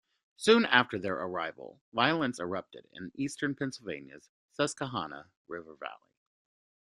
[0.35, 6.09] Soon after their arrival violence erupted in eastern Pennsylvania's Susquehanna River valley.